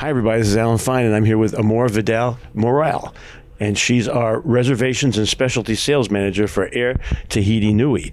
[0.00, 0.38] Hi, everybody.
[0.38, 3.14] This is Alan Fine, and I'm here with Amor Vidal Morrell.
[3.60, 8.10] And she's our reservations and specialty sales manager for Air Tahiti Nui.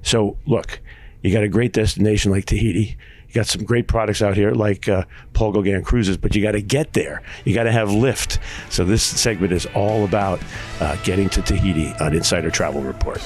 [0.00, 0.80] So, look,
[1.20, 2.96] you got a great destination like Tahiti.
[3.28, 5.04] You got some great products out here like uh,
[5.34, 7.20] Paul Gauguin Cruises, but you got to get there.
[7.44, 8.38] You got to have lift.
[8.70, 10.40] So, this segment is all about
[10.80, 13.20] uh, getting to Tahiti on Insider Travel Report.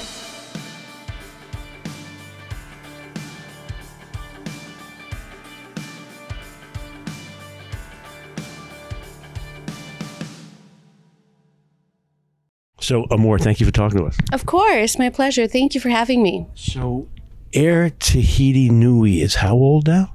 [12.91, 14.17] So, Amor, thank you for talking to us.
[14.33, 15.47] Of course, my pleasure.
[15.47, 16.45] Thank you for having me.
[16.55, 17.07] So,
[17.53, 20.13] Air Tahiti Nui is how old now?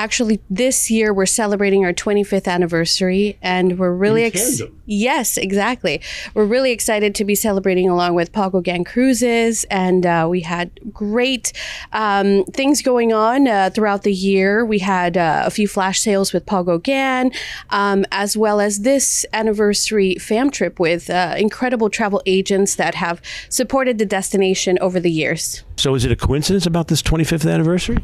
[0.00, 4.74] Actually, this year we're celebrating our 25th anniversary, and we're really excited.
[4.86, 6.00] yes, exactly.
[6.32, 10.70] We're really excited to be celebrating along with Paul Gauguin Cruises, and uh, we had
[10.90, 11.52] great
[11.92, 14.64] um, things going on uh, throughout the year.
[14.64, 17.32] We had uh, a few flash sales with Paul Gauguin,
[17.68, 23.20] um, as well as this anniversary fam trip with uh, incredible travel agents that have
[23.50, 25.62] supported the destination over the years.
[25.76, 27.98] So, is it a coincidence about this 25th anniversary?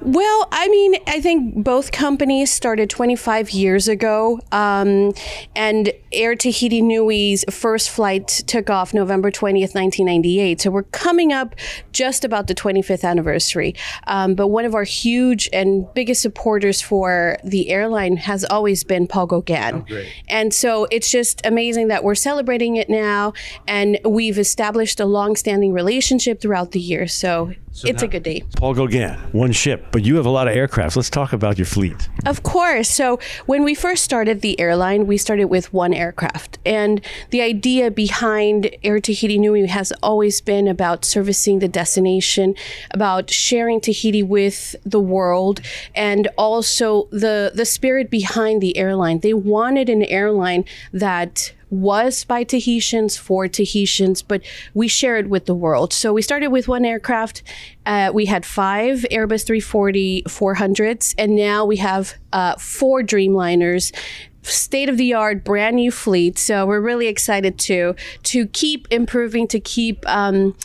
[0.00, 5.12] Well, I mean, I think both companies started 25 years ago, um,
[5.54, 10.60] and Air Tahiti Nui's first flight took off November 20th, 1998.
[10.60, 11.54] So we're coming up
[11.92, 13.74] just about the 25th anniversary.
[14.06, 19.06] Um, but one of our huge and biggest supporters for the airline has always been
[19.06, 19.84] Paul Gauguin.
[20.28, 23.32] and so it's just amazing that we're celebrating it now,
[23.66, 27.12] and we've established a long-standing relationship throughout the years.
[27.12, 27.52] So,
[27.84, 28.42] it's a good day.
[28.56, 30.96] Paul Gauguin, one ship, but you have a lot of aircrafts.
[30.96, 32.08] Let's talk about your fleet.
[32.26, 32.88] Of course.
[32.88, 36.58] So when we first started the airline, we started with one aircraft.
[36.64, 42.54] And the idea behind Air Tahiti Nui has always been about servicing the destination,
[42.92, 45.60] about sharing Tahiti with the world,
[45.94, 49.20] and also the the spirit behind the airline.
[49.20, 54.42] They wanted an airline that was by Tahitians for Tahitians, but
[54.74, 55.92] we shared with the world.
[55.92, 57.42] So we started with one aircraft.
[57.86, 63.94] Uh, we had five Airbus 340 400s, and now we have uh, four Dreamliners.
[64.42, 66.38] State of the art, brand new fleet.
[66.38, 67.94] So we're really excited to
[68.24, 70.56] to keep improving, to keep um,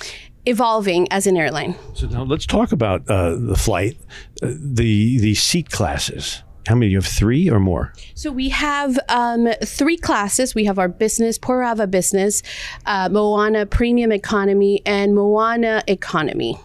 [0.45, 1.75] evolving as an airline.
[1.93, 3.97] So now let's talk about uh, the flight,
[4.41, 6.43] uh, the the seat classes.
[6.67, 6.91] How many?
[6.91, 7.93] You have three or more?
[8.15, 10.55] So we have um, three classes.
[10.55, 12.41] We have our business, Poerava Business,
[12.85, 16.57] uh, Moana Premium Economy, and Moana Economy.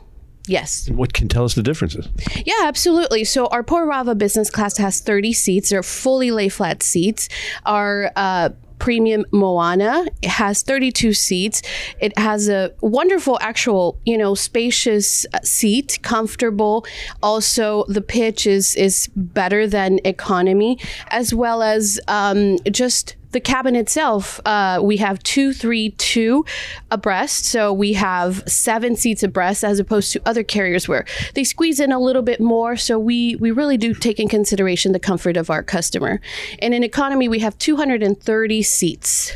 [0.46, 0.88] Yes.
[0.88, 2.08] What can tell us the differences?
[2.46, 3.24] Yeah, absolutely.
[3.24, 5.70] So our Poerava business class has 30 seats.
[5.70, 7.28] They're fully lay flat seats.
[7.66, 11.62] Our uh, premium Moana it has 32 seats.
[12.00, 16.86] It has a wonderful, actual, you know, spacious uh, seat, comfortable.
[17.22, 20.78] Also, the pitch is is better than economy,
[21.08, 26.44] as well as um, just the cabin itself, uh, we have two, three, two
[26.90, 27.44] abreast.
[27.44, 31.92] So we have seven seats abreast as opposed to other carriers where they squeeze in
[31.92, 32.76] a little bit more.
[32.76, 36.20] So we, we really do take in consideration the comfort of our customer.
[36.60, 39.32] And in economy, we have 230 seats.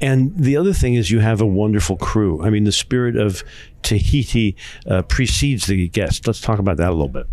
[0.00, 2.42] And the other thing is, you have a wonderful crew.
[2.42, 3.44] I mean, the spirit of
[3.82, 4.56] Tahiti
[4.88, 6.26] uh, precedes the guest.
[6.26, 7.26] Let's talk about that a little bit.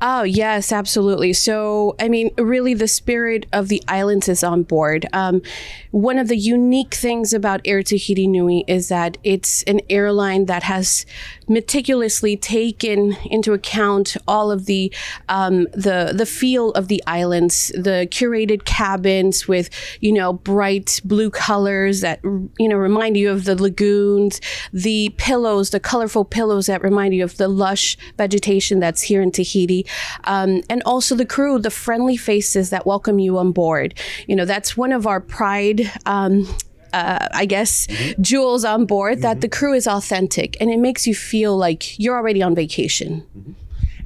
[0.00, 1.32] Oh, yes, absolutely.
[1.32, 5.06] So, I mean, really, the spirit of the islands is on board.
[5.12, 5.42] Um,
[5.90, 10.62] one of the unique things about Air Tahiti Nui is that it's an airline that
[10.64, 11.06] has
[11.48, 14.92] meticulously taken into account all of the
[15.28, 19.70] um, the the feel of the islands, the curated cabins with
[20.00, 24.40] you know bright blue colors that you know remind you of the lagoons,
[24.72, 29.30] the pillows, the colorful pillows that remind you of the lush vegetation that's here in
[29.30, 29.86] Tahiti,
[30.24, 33.94] um, and also the crew, the friendly faces that welcome you on board.
[34.26, 35.90] You know that's one of our pride.
[36.06, 36.46] Um,
[36.92, 37.86] uh, I guess,
[38.18, 42.16] jewels on board that the crew is authentic and it makes you feel like you're
[42.16, 43.26] already on vacation.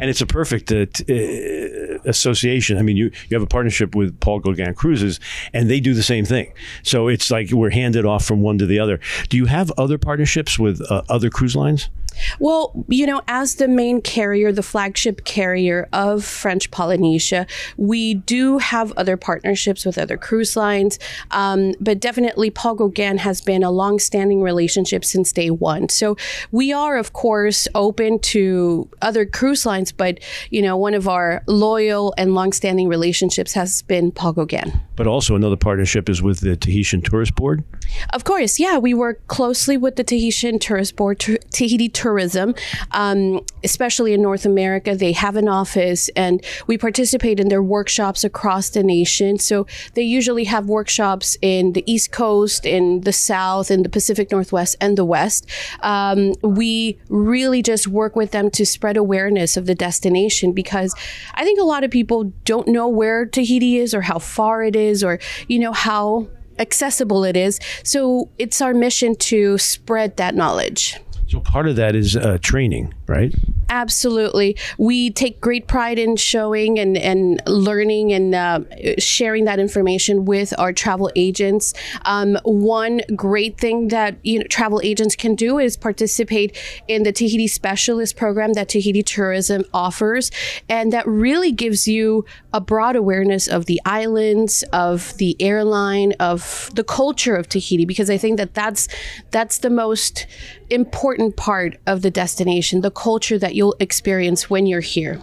[0.01, 2.79] And it's a perfect uh, t- uh, association.
[2.79, 5.21] I mean, you, you have a partnership with Paul Gauguin Cruises,
[5.53, 6.53] and they do the same thing.
[6.83, 9.01] So it's like we're handed off from one to the other.
[9.29, 11.91] Do you have other partnerships with uh, other cruise lines?
[12.39, 18.59] Well, you know, as the main carrier, the flagship carrier of French Polynesia, we do
[18.59, 20.99] have other partnerships with other cruise lines,
[21.31, 25.89] um, but definitely Paul Gauguin has been a long-standing relationship since day one.
[25.89, 26.17] So
[26.51, 30.19] we are, of course, open to other cruise lines, but
[30.51, 34.73] you know, one of our loyal and long-standing relationships has been Paul Gauguin.
[34.97, 37.65] But also another partnership is with the Tahitian Tourist Board.
[38.11, 42.55] Of course, yeah, we work closely with the Tahitian Tourist Board, Tahiti Tourism,
[42.91, 44.95] um, especially in North America.
[44.95, 49.39] They have an office, and we participate in their workshops across the nation.
[49.39, 54.31] So they usually have workshops in the East Coast, in the South, in the Pacific
[54.31, 55.49] Northwest, and the West.
[55.81, 60.95] Um, we really just work with them to spread awareness of the destination because
[61.35, 64.77] I think a lot of people don't know where Tahiti is or how far it
[64.77, 65.19] is or,
[65.49, 66.29] you know, how
[66.59, 67.59] accessible it is.
[67.85, 70.99] So it's our mission to spread that knowledge.
[71.29, 73.35] So part of that is uh, training, right?
[73.73, 74.55] Absolutely.
[74.77, 78.61] We take great pride in showing and, and learning and uh,
[78.99, 81.73] sharing that information with our travel agents.
[82.05, 86.55] Um, one great thing that you know travel agents can do is participate
[86.87, 90.31] in the Tahiti Specialist program that Tahiti Tourism offers,
[90.69, 96.71] and that really gives you a broad awareness of the islands, of the airline, of
[96.75, 97.87] the culture of Tahiti.
[97.87, 98.87] Because I think that that's
[99.31, 100.27] that's the most
[100.69, 105.21] important part of the destination, the culture that you'll experience when you're here.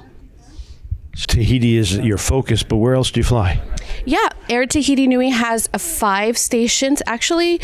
[1.28, 3.60] Tahiti is your focus, but where else do you fly?
[4.06, 7.60] Yeah, Air Tahiti Nui has five stations, actually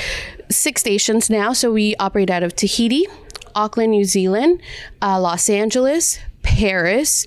[0.51, 1.53] six stations now.
[1.53, 3.05] So we operate out of Tahiti,
[3.55, 4.61] Auckland, New Zealand,
[5.01, 7.25] uh, Los Angeles, Paris,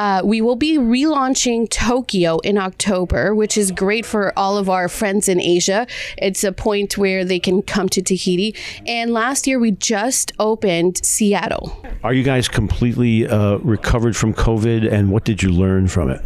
[0.00, 4.88] uh, we will be relaunching Tokyo in October, which is great for all of our
[4.88, 5.86] friends in Asia.
[6.16, 8.56] It's a point where they can come to Tahiti.
[8.86, 11.84] And last year, we just opened Seattle.
[12.02, 16.22] Are you guys completely uh, recovered from COVID, and what did you learn from it?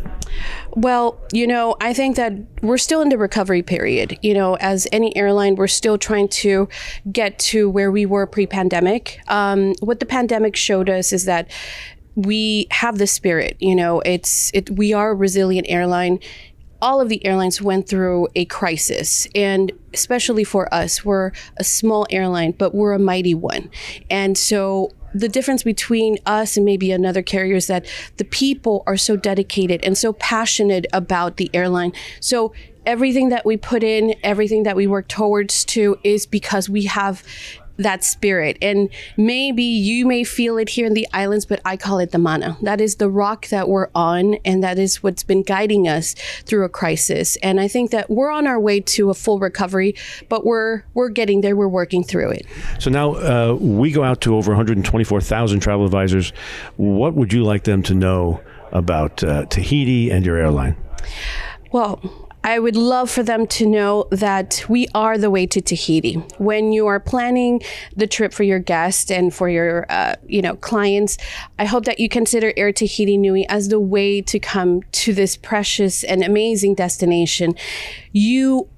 [0.76, 2.32] Well, you know, I think that
[2.62, 4.18] we're still in the recovery period.
[4.22, 6.68] You know, as any airline, we're still trying to
[7.10, 9.20] get to where we were pre pandemic.
[9.28, 11.50] Um, what the pandemic showed us is that
[12.14, 13.56] we have the spirit.
[13.60, 14.70] You know, it's it.
[14.70, 16.20] We are a resilient airline.
[16.82, 22.06] All of the airlines went through a crisis, and especially for us, we're a small
[22.10, 23.70] airline, but we're a mighty one.
[24.10, 28.96] And so the difference between us and maybe another carrier is that the people are
[28.96, 31.92] so dedicated and so passionate about the airline.
[32.20, 32.52] So
[32.84, 37.22] everything that we put in, everything that we work towards to is because we have
[37.76, 38.56] that spirit.
[38.62, 42.18] And maybe you may feel it here in the islands, but I call it the
[42.18, 42.56] mana.
[42.62, 46.64] That is the rock that we're on, and that is what's been guiding us through
[46.64, 47.36] a crisis.
[47.36, 49.94] And I think that we're on our way to a full recovery,
[50.28, 51.56] but we're we're getting there.
[51.56, 52.46] We're working through it.
[52.78, 56.32] So now uh, we go out to over 124,000 travel advisors.
[56.76, 58.40] What would you like them to know
[58.72, 60.76] about uh, Tahiti and your airline?
[61.72, 66.16] Well, I would love for them to know that we are the way to Tahiti.
[66.36, 67.62] When you are planning
[67.96, 71.16] the trip for your guests and for your, uh, you know, clients,
[71.58, 75.38] I hope that you consider Air Tahiti Nui as the way to come to this
[75.38, 77.54] precious and amazing destination.
[78.12, 78.68] You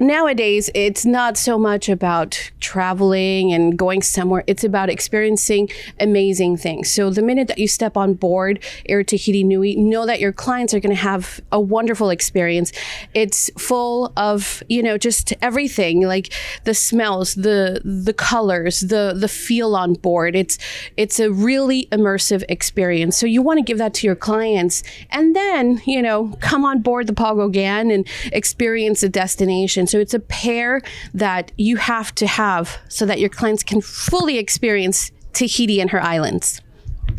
[0.00, 4.42] nowadays it's not so much about traveling and going somewhere.
[4.46, 5.68] It's about experiencing
[5.98, 6.90] amazing things.
[6.90, 10.72] So the minute that you step on board air tahiti nui know that your clients
[10.72, 12.72] are going to have a wonderful experience.
[13.14, 16.32] It's full of you know just everything like
[16.64, 20.34] the smells the the colors the the feel on board.
[20.34, 20.58] It's
[20.96, 23.16] it's a really immersive experience.
[23.16, 26.80] So you want to give that to your clients and then you know come on
[26.80, 30.80] board the Paul Gauguin and experience the destination so it's a pair
[31.14, 36.02] that you have to have so that your clients can fully experience Tahiti and her
[36.02, 36.60] islands.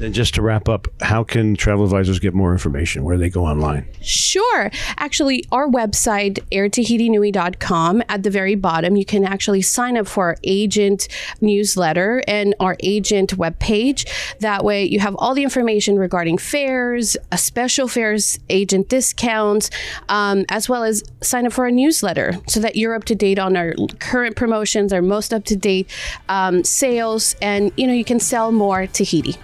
[0.01, 3.03] Then just to wrap up, how can travel advisors get more information?
[3.03, 3.85] Where they go online?
[4.01, 4.71] Sure.
[4.97, 10.37] Actually, our website, airtahitinui.com, at the very bottom, you can actually sign up for our
[10.43, 11.07] agent
[11.39, 14.09] newsletter and our agent webpage.
[14.39, 19.69] That way, you have all the information regarding fares, a special fares, agent discounts,
[20.09, 23.37] um, as well as sign up for our newsletter so that you're up to date
[23.37, 25.87] on our current promotions, our most up to date
[26.27, 29.37] um, sales, and you know you can sell more Tahiti.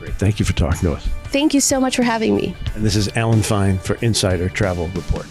[0.00, 0.14] Great.
[0.14, 1.06] Thank you for talking to us.
[1.24, 2.56] Thank you so much for having me.
[2.74, 5.26] And this is Alan Fine for Insider Travel Report.